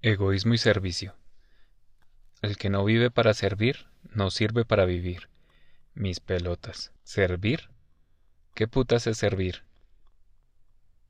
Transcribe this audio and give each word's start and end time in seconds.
Egoísmo 0.00 0.54
y 0.54 0.58
servicio. 0.58 1.16
El 2.40 2.56
que 2.56 2.70
no 2.70 2.84
vive 2.84 3.10
para 3.10 3.34
servir, 3.34 3.88
no 4.14 4.30
sirve 4.30 4.64
para 4.64 4.84
vivir. 4.84 5.28
Mis 5.94 6.20
pelotas. 6.20 6.92
¿Servir? 7.02 7.68
¿Qué 8.54 8.68
putas 8.68 9.08
es 9.08 9.18
servir? 9.18 9.64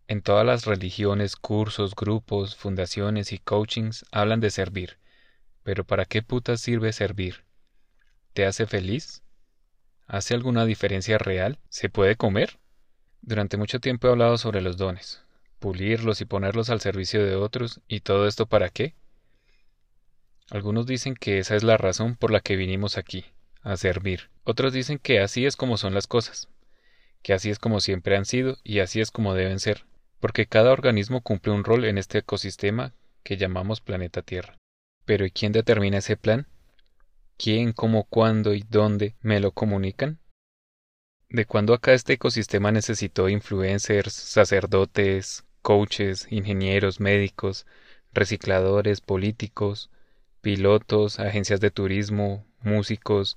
En 0.06 0.22
todas 0.22 0.46
las 0.46 0.64
religiones, 0.64 1.36
cursos, 1.36 1.94
grupos, 1.94 2.56
fundaciones 2.56 3.30
y 3.32 3.38
coachings 3.38 4.06
hablan 4.10 4.40
de 4.40 4.50
servir. 4.50 4.96
Pero 5.64 5.84
¿para 5.84 6.06
qué 6.06 6.22
putas 6.22 6.62
sirve 6.62 6.94
servir? 6.94 7.44
¿Te 8.32 8.46
hace 8.46 8.66
feliz? 8.66 9.22
¿Hace 10.06 10.32
alguna 10.32 10.64
diferencia 10.64 11.18
real? 11.18 11.58
¿Se 11.68 11.90
puede 11.90 12.16
comer? 12.16 12.58
Durante 13.20 13.58
mucho 13.58 13.80
tiempo 13.80 14.08
he 14.08 14.12
hablado 14.12 14.38
sobre 14.38 14.62
los 14.62 14.78
dones, 14.78 15.22
pulirlos 15.58 16.20
y 16.20 16.24
ponerlos 16.24 16.70
al 16.70 16.80
servicio 16.80 17.24
de 17.24 17.36
otros, 17.36 17.80
¿y 17.88 18.00
todo 18.00 18.26
esto 18.26 18.46
para 18.46 18.68
qué? 18.68 18.94
Algunos 20.50 20.86
dicen 20.86 21.14
que 21.14 21.38
esa 21.38 21.56
es 21.56 21.62
la 21.62 21.76
razón 21.76 22.16
por 22.16 22.30
la 22.30 22.40
que 22.40 22.56
vinimos 22.56 22.96
aquí, 22.96 23.26
a 23.62 23.76
servir. 23.76 24.30
Otros 24.44 24.72
dicen 24.72 24.98
que 24.98 25.20
así 25.20 25.44
es 25.44 25.56
como 25.56 25.76
son 25.76 25.92
las 25.92 26.06
cosas, 26.06 26.48
que 27.22 27.34
así 27.34 27.50
es 27.50 27.58
como 27.58 27.80
siempre 27.80 28.16
han 28.16 28.24
sido 28.24 28.56
y 28.64 28.78
así 28.80 29.00
es 29.00 29.10
como 29.10 29.34
deben 29.34 29.60
ser, 29.60 29.84
porque 30.20 30.46
cada 30.46 30.72
organismo 30.72 31.20
cumple 31.20 31.52
un 31.52 31.64
rol 31.64 31.84
en 31.84 31.98
este 31.98 32.18
ecosistema 32.18 32.94
que 33.22 33.36
llamamos 33.36 33.80
planeta 33.80 34.22
Tierra. 34.22 34.56
Pero 35.04 35.26
¿y 35.26 35.30
quién 35.30 35.52
determina 35.52 35.98
ese 35.98 36.16
plan? 36.16 36.46
¿Quién, 37.36 37.72
cómo, 37.72 38.04
cuándo 38.04 38.54
y 38.54 38.64
dónde 38.68 39.16
me 39.20 39.40
lo 39.40 39.52
comunican? 39.52 40.18
¿De 41.28 41.44
cuándo 41.44 41.74
acá 41.74 41.92
este 41.92 42.14
ecosistema 42.14 42.72
necesitó 42.72 43.28
influencers, 43.28 44.14
sacerdotes, 44.14 45.44
coaches, 45.68 46.26
ingenieros, 46.30 46.98
médicos, 46.98 47.66
recicladores, 48.14 49.02
políticos, 49.02 49.90
pilotos, 50.40 51.20
agencias 51.20 51.60
de 51.60 51.70
turismo, 51.70 52.46
músicos, 52.62 53.36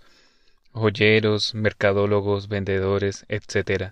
joyeros, 0.72 1.54
mercadólogos, 1.54 2.48
vendedores, 2.48 3.26
etc. 3.28 3.92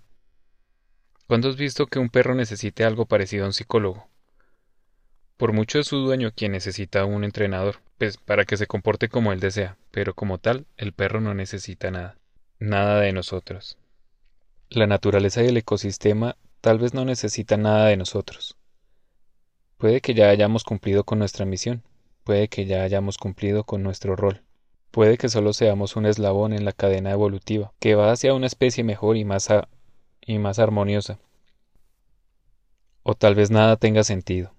¿Cuándo 1.28 1.50
has 1.50 1.58
visto 1.58 1.88
que 1.88 2.00
un 2.00 2.08
perro 2.08 2.34
necesite 2.34 2.86
algo 2.86 3.06
parecido 3.08 3.44
a 3.44 3.48
un 3.48 3.54
psicólogo? 3.54 4.08
Por 5.36 5.52
mucho 5.52 5.78
es 5.78 5.88
su 5.88 5.98
dueño 5.98 6.32
quien 6.34 6.54
necesita 6.54 7.04
un 7.04 7.26
entrenador, 7.26 7.82
pues 7.98 8.16
para 8.16 8.46
que 8.46 8.56
se 8.56 8.68
comporte 8.68 9.10
como 9.10 9.34
él 9.34 9.42
desea, 9.42 9.76
pero 9.92 10.14
como 10.14 10.38
tal, 10.38 10.66
el 10.78 10.94
perro 10.94 11.20
no 11.20 11.34
necesita 11.34 11.92
nada, 11.92 12.16
nada 12.58 13.02
de 13.02 13.12
nosotros. 13.12 13.78
La 14.70 14.88
naturaleza 14.88 15.44
y 15.44 15.48
el 15.48 15.58
ecosistema 15.58 16.38
tal 16.62 16.78
vez 16.78 16.94
no 16.94 17.06
necesitan 17.06 17.64
nada 17.64 17.88
de 17.88 17.98
nosotros. 17.98 18.58
Puede 19.78 20.02
que 20.02 20.14
ya 20.14 20.30
hayamos 20.30 20.64
cumplido 20.64 21.04
con 21.04 21.20
nuestra 21.20 21.46
misión, 21.46 21.84
puede 22.24 22.50
que 22.50 22.66
ya 22.66 22.84
hayamos 22.84 23.18
cumplido 23.18 23.64
con 23.64 23.82
nuestro 23.82 24.16
rol, 24.16 24.44
puede 24.92 25.18
que 25.18 25.30
solo 25.30 25.54
seamos 25.54 25.96
un 25.96 26.06
eslabón 26.06 26.54
en 26.54 26.66
la 26.66 26.74
cadena 26.74 27.12
evolutiva, 27.12 27.74
que 27.80 27.96
va 27.96 28.12
hacia 28.12 28.34
una 28.34 28.48
especie 28.48 28.84
mejor 28.84 29.16
y 29.16 29.24
más, 29.24 29.48
y 30.22 30.38
más 30.38 30.60
armoniosa. 30.60 31.20
O 33.04 33.16
tal 33.16 33.36
vez 33.36 33.52
nada 33.52 33.78
tenga 33.78 34.04
sentido, 34.04 34.54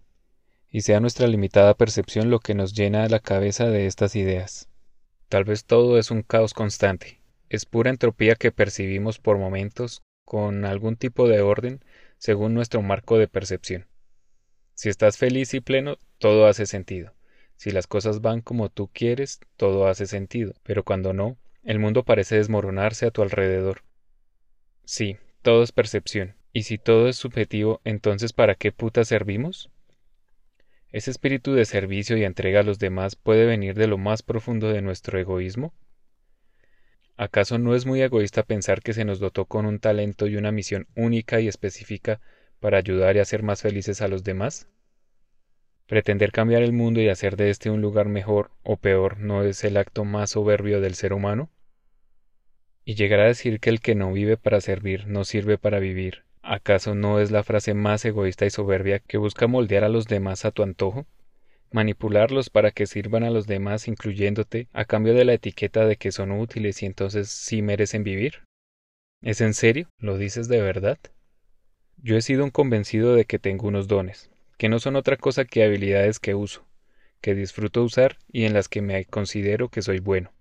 y 0.70 0.80
sea 0.80 1.00
nuestra 1.00 1.26
limitada 1.26 1.74
percepción 1.74 2.30
lo 2.30 2.40
que 2.40 2.54
nos 2.54 2.72
llena 2.72 3.06
la 3.08 3.20
cabeza 3.20 3.66
de 3.66 3.86
estas 3.86 4.16
ideas. 4.16 4.68
Tal 5.28 5.44
vez 5.44 5.64
todo 5.64 5.98
es 5.98 6.10
un 6.10 6.22
caos 6.22 6.54
constante, 6.54 7.20
es 7.50 7.66
pura 7.66 7.90
entropía 7.90 8.36
que 8.36 8.52
percibimos 8.52 9.18
por 9.18 9.36
momentos 9.36 10.02
con 10.24 10.64
algún 10.64 10.96
tipo 10.96 11.28
de 11.28 11.40
orden 11.40 11.84
según 12.20 12.52
nuestro 12.52 12.82
marco 12.82 13.16
de 13.16 13.28
percepción. 13.28 13.86
Si 14.74 14.90
estás 14.90 15.16
feliz 15.16 15.54
y 15.54 15.60
pleno, 15.60 15.96
todo 16.18 16.46
hace 16.46 16.66
sentido. 16.66 17.14
Si 17.56 17.70
las 17.70 17.86
cosas 17.86 18.20
van 18.20 18.42
como 18.42 18.68
tú 18.68 18.90
quieres, 18.92 19.40
todo 19.56 19.88
hace 19.88 20.06
sentido, 20.06 20.52
pero 20.62 20.84
cuando 20.84 21.14
no, 21.14 21.38
el 21.64 21.78
mundo 21.78 22.04
parece 22.04 22.36
desmoronarse 22.36 23.06
a 23.06 23.10
tu 23.10 23.22
alrededor. 23.22 23.84
Sí, 24.84 25.16
todo 25.40 25.62
es 25.62 25.72
percepción, 25.72 26.36
y 26.52 26.64
si 26.64 26.76
todo 26.76 27.08
es 27.08 27.16
subjetivo, 27.16 27.80
entonces 27.84 28.34
¿para 28.34 28.54
qué 28.54 28.70
puta 28.70 29.02
servimos? 29.04 29.70
¿Ese 30.92 31.10
espíritu 31.10 31.54
de 31.54 31.64
servicio 31.64 32.18
y 32.18 32.24
entrega 32.24 32.60
a 32.60 32.64
los 32.64 32.78
demás 32.78 33.16
puede 33.16 33.46
venir 33.46 33.74
de 33.76 33.86
lo 33.86 33.96
más 33.96 34.22
profundo 34.22 34.68
de 34.68 34.82
nuestro 34.82 35.18
egoísmo? 35.18 35.72
¿Acaso 37.20 37.58
no 37.58 37.74
es 37.74 37.84
muy 37.84 38.00
egoísta 38.00 38.44
pensar 38.44 38.80
que 38.80 38.94
se 38.94 39.04
nos 39.04 39.18
dotó 39.18 39.44
con 39.44 39.66
un 39.66 39.78
talento 39.78 40.26
y 40.26 40.36
una 40.36 40.52
misión 40.52 40.86
única 40.96 41.38
y 41.38 41.48
específica 41.48 42.18
para 42.60 42.78
ayudar 42.78 43.14
y 43.14 43.18
hacer 43.18 43.42
más 43.42 43.60
felices 43.60 44.00
a 44.00 44.08
los 44.08 44.24
demás? 44.24 44.70
Pretender 45.86 46.32
cambiar 46.32 46.62
el 46.62 46.72
mundo 46.72 46.98
y 46.98 47.10
hacer 47.10 47.36
de 47.36 47.50
este 47.50 47.68
un 47.68 47.82
lugar 47.82 48.08
mejor 48.08 48.52
o 48.62 48.78
peor 48.78 49.18
no 49.18 49.44
es 49.44 49.64
el 49.64 49.76
acto 49.76 50.06
más 50.06 50.30
soberbio 50.30 50.80
del 50.80 50.94
ser 50.94 51.12
humano? 51.12 51.50
¿Y 52.86 52.94
llegar 52.94 53.20
a 53.20 53.26
decir 53.26 53.60
que 53.60 53.68
el 53.68 53.80
que 53.82 53.94
no 53.94 54.10
vive 54.14 54.38
para 54.38 54.62
servir 54.62 55.06
no 55.06 55.24
sirve 55.24 55.58
para 55.58 55.78
vivir, 55.78 56.24
acaso 56.40 56.94
no 56.94 57.20
es 57.20 57.30
la 57.30 57.42
frase 57.42 57.74
más 57.74 58.02
egoísta 58.06 58.46
y 58.46 58.50
soberbia 58.50 58.98
que 58.98 59.18
busca 59.18 59.46
moldear 59.46 59.84
a 59.84 59.90
los 59.90 60.06
demás 60.06 60.46
a 60.46 60.52
tu 60.52 60.62
antojo? 60.62 61.04
Manipularlos 61.72 62.50
para 62.50 62.70
que 62.70 62.86
sirvan 62.86 63.24
a 63.24 63.30
los 63.30 63.46
demás 63.46 63.88
incluyéndote 63.88 64.68
a 64.72 64.84
cambio 64.84 65.14
de 65.14 65.24
la 65.24 65.34
etiqueta 65.34 65.86
de 65.86 65.96
que 65.96 66.12
son 66.12 66.32
útiles 66.32 66.82
y 66.82 66.86
entonces 66.86 67.28
sí 67.28 67.62
merecen 67.62 68.04
vivir? 68.04 68.42
¿Es 69.22 69.40
en 69.40 69.54
serio? 69.54 69.88
¿Lo 69.98 70.18
dices 70.18 70.48
de 70.48 70.60
verdad? 70.60 70.98
Yo 71.98 72.16
he 72.16 72.22
sido 72.22 72.44
un 72.44 72.50
convencido 72.50 73.14
de 73.14 73.26
que 73.26 73.38
tengo 73.38 73.68
unos 73.68 73.86
dones, 73.86 74.30
que 74.56 74.68
no 74.68 74.78
son 74.78 74.96
otra 74.96 75.16
cosa 75.16 75.44
que 75.44 75.62
habilidades 75.62 76.18
que 76.18 76.34
uso, 76.34 76.66
que 77.20 77.34
disfruto 77.34 77.82
usar 77.82 78.16
y 78.32 78.44
en 78.44 78.54
las 78.54 78.68
que 78.68 78.80
me 78.80 79.04
considero 79.04 79.68
que 79.68 79.82
soy 79.82 79.98
bueno. 80.00 80.32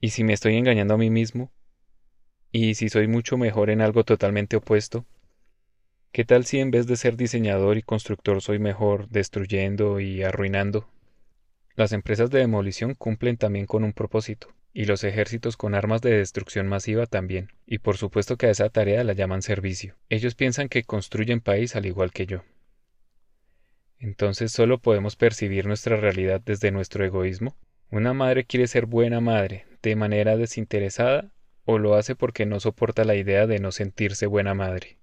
Y 0.00 0.10
si 0.10 0.24
me 0.24 0.32
estoy 0.32 0.56
engañando 0.56 0.94
a 0.94 0.98
mí 0.98 1.10
mismo, 1.10 1.52
y 2.50 2.74
si 2.74 2.88
soy 2.88 3.06
mucho 3.06 3.36
mejor 3.36 3.70
en 3.70 3.80
algo 3.80 4.04
totalmente 4.04 4.56
opuesto, 4.56 5.06
¿Qué 6.12 6.24
tal 6.24 6.46
si 6.46 6.58
en 6.60 6.70
vez 6.70 6.86
de 6.86 6.96
ser 6.96 7.16
diseñador 7.16 7.76
y 7.76 7.82
constructor 7.82 8.40
soy 8.40 8.58
mejor 8.58 9.08
destruyendo 9.08 10.00
y 10.00 10.22
arruinando? 10.22 10.88
Las 11.74 11.92
empresas 11.92 12.30
de 12.30 12.38
demolición 12.38 12.94
cumplen 12.94 13.36
también 13.36 13.66
con 13.66 13.84
un 13.84 13.92
propósito, 13.92 14.54
y 14.72 14.86
los 14.86 15.04
ejércitos 15.04 15.56
con 15.56 15.74
armas 15.74 16.00
de 16.00 16.10
destrucción 16.16 16.68
masiva 16.68 17.06
también, 17.06 17.52
y 17.66 17.78
por 17.78 17.98
supuesto 17.98 18.36
que 18.36 18.46
a 18.46 18.50
esa 18.50 18.70
tarea 18.70 19.04
la 19.04 19.12
llaman 19.12 19.42
servicio. 19.42 19.94
Ellos 20.08 20.34
piensan 20.34 20.68
que 20.68 20.84
construyen 20.84 21.40
país 21.40 21.76
al 21.76 21.86
igual 21.86 22.12
que 22.12 22.26
yo. 22.26 22.44
Entonces 23.98 24.52
solo 24.52 24.78
podemos 24.78 25.16
percibir 25.16 25.66
nuestra 25.66 25.96
realidad 25.96 26.40
desde 26.44 26.70
nuestro 26.70 27.04
egoísmo. 27.04 27.56
Una 27.90 28.12
madre 28.12 28.44
quiere 28.44 28.66
ser 28.66 28.86
buena 28.86 29.20
madre, 29.20 29.66
de 29.82 29.96
manera 29.96 30.36
desinteresada, 30.36 31.30
o 31.64 31.78
lo 31.78 31.94
hace 31.94 32.14
porque 32.14 32.46
no 32.46 32.60
soporta 32.60 33.04
la 33.04 33.16
idea 33.16 33.46
de 33.46 33.58
no 33.58 33.72
sentirse 33.72 34.26
buena 34.26 34.54
madre. 34.54 34.98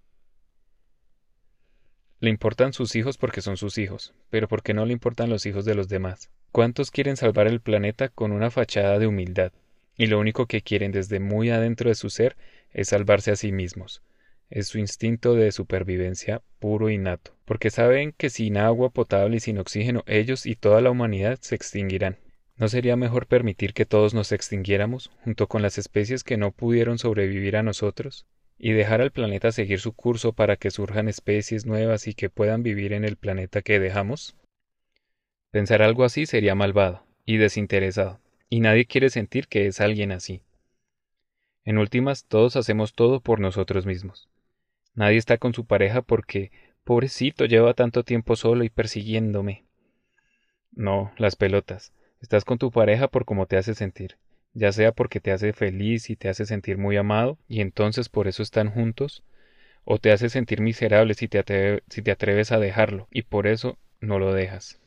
Le 2.24 2.30
importan 2.30 2.72
sus 2.72 2.96
hijos 2.96 3.18
porque 3.18 3.42
son 3.42 3.58
sus 3.58 3.78
hijos, 3.78 4.14
pero 4.30 4.48
porque 4.48 4.74
no 4.74 4.86
le 4.86 4.94
importan 4.94 5.30
los 5.30 5.46
hijos 5.46 5.66
de 5.66 5.76
los 5.76 5.90
demás. 5.90 6.30
¿Cuántos 6.54 6.90
quieren 6.90 7.18
salvar 7.18 7.48
el 7.48 7.60
planeta 7.60 8.08
con 8.08 8.32
una 8.32 8.50
fachada 8.50 8.98
de 8.98 9.08
humildad? 9.08 9.52
Y 9.98 10.06
lo 10.06 10.22
único 10.22 10.46
que 10.46 10.62
quieren 10.62 10.94
desde 10.94 11.20
muy 11.20 11.50
adentro 11.50 11.90
de 11.90 11.96
su 11.96 12.10
ser 12.10 12.38
es 12.72 12.88
salvarse 12.88 13.32
a 13.32 13.36
sí 13.36 13.52
mismos. 13.52 14.04
Es 14.50 14.70
su 14.70 14.80
instinto 14.80 15.36
de 15.36 15.52
supervivencia 15.52 16.42
puro 16.60 16.90
y 16.90 16.98
nato, 16.98 17.36
porque 17.44 17.70
saben 17.70 18.14
que 18.16 18.30
sin 18.30 18.56
agua 18.56 18.92
potable 18.92 19.36
y 19.36 19.40
sin 19.42 19.58
oxígeno 19.58 20.06
ellos 20.08 20.46
y 20.46 20.56
toda 20.56 20.80
la 20.80 20.92
humanidad 20.92 21.40
se 21.42 21.56
extinguirán. 21.56 22.20
¿No 22.56 22.70
sería 22.70 22.96
mejor 22.96 23.28
permitir 23.28 23.74
que 23.74 23.86
todos 23.86 24.14
nos 24.14 24.32
extinguiéramos, 24.32 25.12
junto 25.26 25.48
con 25.48 25.62
las 25.62 25.78
especies 25.78 26.24
que 26.24 26.38
no 26.38 26.52
pudieron 26.52 27.00
sobrevivir 27.00 27.58
a 27.58 27.64
nosotros? 27.64 28.26
Y 28.58 28.72
dejar 28.72 29.02
al 29.02 29.12
planeta 29.12 29.52
seguir 29.52 29.80
su 29.80 29.94
curso 29.94 30.34
para 30.34 30.56
que 30.56 30.72
surjan 30.72 31.08
especies 31.08 31.66
nuevas 31.66 32.08
y 32.08 32.14
que 32.14 32.30
puedan 32.30 32.64
vivir 32.64 32.94
en 32.94 33.04
el 33.04 33.18
planeta 33.18 33.62
que 33.62 33.80
dejamos? 33.80 34.36
Pensar 35.52 35.82
algo 35.82 36.04
así 36.04 36.26
sería 36.26 36.56
malvado 36.56 37.06
y 37.26 37.38
desinteresado, 37.38 38.20
y 38.50 38.60
nadie 38.60 38.86
quiere 38.86 39.10
sentir 39.10 39.48
que 39.48 39.68
es 39.68 39.82
alguien 39.82 40.12
así. 40.12 40.42
En 41.66 41.78
últimas, 41.78 42.26
todos 42.26 42.56
hacemos 42.56 42.94
todo 42.94 43.22
por 43.22 43.40
nosotros 43.40 43.86
mismos. 43.86 44.30
Nadie 44.96 45.18
está 45.18 45.38
con 45.38 45.54
su 45.54 45.66
pareja 45.66 46.02
porque, 46.02 46.52
pobrecito, 46.84 47.46
lleva 47.46 47.74
tanto 47.74 48.04
tiempo 48.04 48.36
solo 48.36 48.64
y 48.64 48.70
persiguiéndome. 48.70 49.64
No, 50.72 51.14
las 51.18 51.36
pelotas. 51.36 51.94
Estás 52.20 52.46
con 52.46 52.58
tu 52.58 52.72
pareja 52.72 53.08
por 53.08 53.26
cómo 53.26 53.46
te 53.46 53.58
hace 53.58 53.76
sentir 53.76 54.18
ya 54.54 54.72
sea 54.72 54.92
porque 54.92 55.20
te 55.20 55.32
hace 55.32 55.54
feliz 55.54 56.10
y 56.10 56.16
te 56.16 56.30
hace 56.30 56.46
sentir 56.46 56.78
muy 56.78 56.98
amado, 56.98 57.38
y 57.48 57.62
entonces 57.62 58.10
por 58.10 58.28
eso 58.28 58.44
están 58.44 58.70
juntos, 58.70 59.24
o 59.84 59.98
te 59.98 60.12
hace 60.12 60.30
sentir 60.30 60.62
miserable 60.62 61.14
si 61.14 61.28
te, 61.28 61.82
si 61.90 62.02
te 62.02 62.12
atreves 62.12 62.52
a 62.52 62.60
dejarlo, 62.60 63.08
y 63.12 63.24
por 63.24 63.48
eso 63.48 63.78
no 64.00 64.20
lo 64.20 64.34
dejas. 64.34 64.80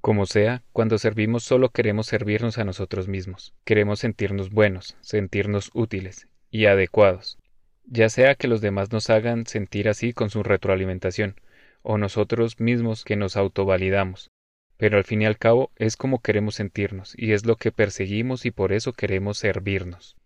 Como 0.00 0.26
sea, 0.26 0.62
cuando 0.72 0.98
servimos 0.98 1.42
solo 1.42 1.70
queremos 1.70 2.06
servirnos 2.06 2.58
a 2.58 2.64
nosotros 2.64 3.08
mismos, 3.08 3.54
queremos 3.64 4.00
sentirnos 4.00 4.50
buenos, 4.50 4.96
sentirnos 5.00 5.70
útiles 5.74 6.28
y 6.50 6.66
adecuados, 6.66 7.38
ya 7.84 8.08
sea 8.08 8.34
que 8.34 8.48
los 8.48 8.60
demás 8.60 8.92
nos 8.92 9.10
hagan 9.10 9.46
sentir 9.46 9.88
así 9.88 10.12
con 10.12 10.30
su 10.30 10.42
retroalimentación, 10.42 11.40
o 11.82 11.98
nosotros 11.98 12.58
mismos 12.60 13.04
que 13.04 13.16
nos 13.16 13.36
autovalidamos, 13.36 14.30
pero 14.76 14.98
al 14.98 15.04
fin 15.04 15.22
y 15.22 15.26
al 15.26 15.38
cabo 15.38 15.70
es 15.76 15.96
como 15.96 16.20
queremos 16.20 16.56
sentirnos, 16.56 17.14
y 17.16 17.32
es 17.32 17.46
lo 17.46 17.56
que 17.56 17.72
perseguimos 17.72 18.46
y 18.46 18.50
por 18.50 18.72
eso 18.72 18.92
queremos 18.92 19.38
servirnos. 19.38 20.16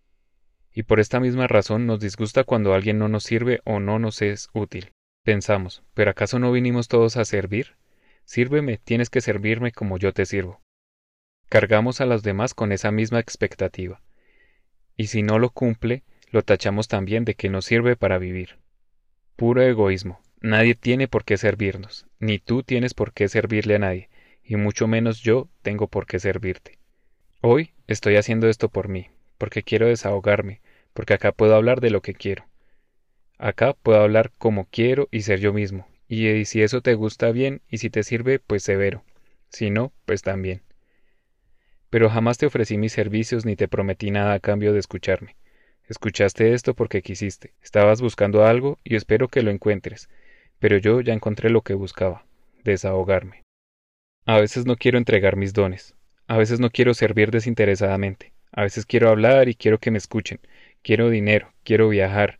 Y 0.72 0.84
por 0.84 1.00
esta 1.00 1.20
misma 1.20 1.46
razón 1.46 1.86
nos 1.86 2.00
disgusta 2.00 2.44
cuando 2.44 2.74
alguien 2.74 2.98
no 2.98 3.08
nos 3.08 3.24
sirve 3.24 3.60
o 3.64 3.80
no 3.80 3.98
nos 3.98 4.22
es 4.22 4.48
útil. 4.52 4.92
Pensamos, 5.24 5.82
¿pero 5.94 6.10
acaso 6.10 6.38
no 6.38 6.52
vinimos 6.52 6.88
todos 6.88 7.16
a 7.16 7.24
servir? 7.24 7.76
Sírveme, 8.24 8.78
tienes 8.78 9.10
que 9.10 9.20
servirme 9.20 9.72
como 9.72 9.98
yo 9.98 10.12
te 10.12 10.26
sirvo. 10.26 10.60
Cargamos 11.48 12.00
a 12.00 12.06
los 12.06 12.22
demás 12.22 12.54
con 12.54 12.70
esa 12.70 12.92
misma 12.92 13.18
expectativa. 13.18 14.00
Y 14.96 15.08
si 15.08 15.22
no 15.22 15.38
lo 15.38 15.50
cumple, 15.50 16.04
lo 16.30 16.42
tachamos 16.42 16.86
también 16.86 17.24
de 17.24 17.34
que 17.34 17.48
no 17.48 17.60
sirve 17.60 17.96
para 17.96 18.18
vivir. 18.18 18.58
Puro 19.34 19.62
egoísmo. 19.62 20.20
Nadie 20.40 20.74
tiene 20.74 21.08
por 21.08 21.24
qué 21.24 21.36
servirnos, 21.36 22.06
ni 22.18 22.38
tú 22.38 22.62
tienes 22.62 22.94
por 22.94 23.12
qué 23.12 23.28
servirle 23.28 23.74
a 23.74 23.78
nadie, 23.80 24.08
y 24.44 24.56
mucho 24.56 24.86
menos 24.86 25.20
yo 25.20 25.48
tengo 25.62 25.88
por 25.88 26.06
qué 26.06 26.18
servirte. 26.18 26.78
Hoy 27.40 27.72
estoy 27.86 28.16
haciendo 28.16 28.48
esto 28.48 28.68
por 28.68 28.88
mí, 28.88 29.08
porque 29.38 29.62
quiero 29.62 29.86
desahogarme, 29.86 30.60
porque 30.92 31.14
acá 31.14 31.32
puedo 31.32 31.54
hablar 31.54 31.80
de 31.80 31.90
lo 31.90 32.02
que 32.02 32.14
quiero. 32.14 32.46
Acá 33.38 33.72
puedo 33.72 34.00
hablar 34.00 34.32
como 34.36 34.66
quiero 34.66 35.08
y 35.10 35.22
ser 35.22 35.40
yo 35.40 35.52
mismo, 35.52 35.88
y 36.08 36.44
si 36.44 36.62
eso 36.62 36.82
te 36.82 36.94
gusta 36.94 37.30
bien 37.32 37.62
y 37.70 37.78
si 37.78 37.88
te 37.88 38.02
sirve, 38.02 38.38
pues 38.38 38.62
severo, 38.62 39.04
si 39.48 39.70
no, 39.70 39.92
pues 40.04 40.22
también. 40.22 40.62
Pero 41.88 42.10
jamás 42.10 42.38
te 42.38 42.46
ofrecí 42.46 42.78
mis 42.78 42.92
servicios 42.92 43.44
ni 43.46 43.56
te 43.56 43.68
prometí 43.68 44.10
nada 44.10 44.34
a 44.34 44.40
cambio 44.40 44.72
de 44.72 44.78
escucharme. 44.78 45.36
Escuchaste 45.88 46.52
esto 46.52 46.74
porque 46.74 47.02
quisiste, 47.02 47.54
estabas 47.62 48.00
buscando 48.00 48.44
algo 48.44 48.78
y 48.84 48.94
espero 48.94 49.28
que 49.28 49.42
lo 49.42 49.50
encuentres, 49.50 50.08
pero 50.58 50.76
yo 50.78 51.00
ya 51.00 51.14
encontré 51.14 51.50
lo 51.50 51.62
que 51.62 51.74
buscaba, 51.74 52.26
desahogarme. 52.62 53.42
A 54.26 54.38
veces 54.38 54.66
no 54.66 54.76
quiero 54.76 54.98
entregar 54.98 55.36
mis 55.36 55.54
dones, 55.54 55.94
a 56.26 56.36
veces 56.36 56.60
no 56.60 56.70
quiero 56.70 56.92
servir 56.92 57.30
desinteresadamente, 57.30 58.32
a 58.52 58.62
veces 58.62 58.84
quiero 58.84 59.08
hablar 59.08 59.48
y 59.48 59.54
quiero 59.54 59.78
que 59.78 59.90
me 59.90 59.98
escuchen, 59.98 60.40
quiero 60.82 61.08
dinero, 61.08 61.52
quiero 61.64 61.88
viajar, 61.88 62.38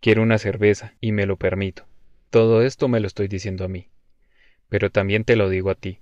quiero 0.00 0.22
una 0.22 0.38
cerveza, 0.38 0.94
y 1.00 1.12
me 1.12 1.26
lo 1.26 1.36
permito. 1.36 1.86
Todo 2.30 2.62
esto 2.62 2.88
me 2.88 3.00
lo 3.00 3.08
estoy 3.08 3.28
diciendo 3.28 3.64
a 3.64 3.68
mí. 3.68 3.88
Pero 4.68 4.90
también 4.90 5.24
te 5.24 5.36
lo 5.36 5.48
digo 5.48 5.70
a 5.70 5.74
ti, 5.74 5.98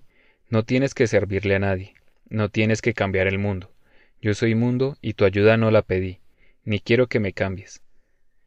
no 0.49 0.65
tienes 0.65 0.95
que 0.95 1.07
servirle 1.07 1.55
a 1.55 1.61
nadie, 1.61 1.95
no 2.29 2.51
tienes 2.51 2.83
que 2.83 2.93
cambiar 2.93 3.27
el 3.27 3.39
mundo. 3.39 3.73
Yo 4.21 4.35
soy 4.35 4.55
mundo 4.55 4.99
y 5.01 5.15
tu 5.15 5.25
ayuda 5.25 5.57
no 5.57 5.71
la 5.71 5.83
pedí, 5.83 6.21
ni 6.65 6.79
quiero 6.79 7.07
que 7.07 7.21
me 7.21 7.33
cambies. 7.33 7.83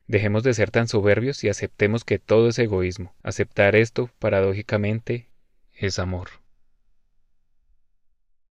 Dejemos 0.07 0.43
de 0.43 0.53
ser 0.53 0.69
tan 0.69 0.87
soberbios 0.87 1.43
y 1.43 1.49
aceptemos 1.49 2.03
que 2.03 2.19
todo 2.19 2.49
es 2.49 2.59
egoísmo. 2.59 3.15
Aceptar 3.23 3.75
esto, 3.75 4.11
paradójicamente, 4.19 5.27
es 5.73 5.97
amor. 5.97 6.42